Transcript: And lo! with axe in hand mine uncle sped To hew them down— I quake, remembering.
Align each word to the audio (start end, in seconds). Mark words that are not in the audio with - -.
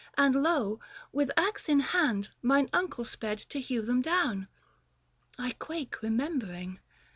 And 0.17 0.33
lo! 0.33 0.79
with 1.13 1.29
axe 1.37 1.69
in 1.69 1.79
hand 1.79 2.29
mine 2.41 2.69
uncle 2.73 3.05
sped 3.05 3.37
To 3.49 3.59
hew 3.59 3.83
them 3.83 4.01
down— 4.01 4.47
I 5.37 5.51
quake, 5.59 6.01
remembering. 6.01 6.79